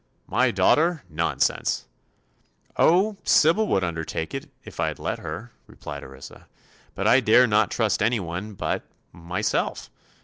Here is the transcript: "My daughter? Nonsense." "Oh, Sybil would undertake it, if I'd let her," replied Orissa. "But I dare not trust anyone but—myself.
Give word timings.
"My 0.25 0.49
daughter? 0.49 1.03
Nonsense." 1.11 1.85
"Oh, 2.75 3.17
Sybil 3.23 3.67
would 3.67 3.83
undertake 3.83 4.33
it, 4.33 4.49
if 4.65 4.79
I'd 4.79 4.97
let 4.97 5.19
her," 5.19 5.51
replied 5.67 6.03
Orissa. 6.03 6.47
"But 6.95 7.07
I 7.07 7.19
dare 7.19 7.45
not 7.45 7.69
trust 7.69 8.01
anyone 8.01 8.53
but—myself. 8.55 9.91